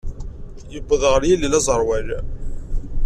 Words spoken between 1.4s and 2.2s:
aẓerwal.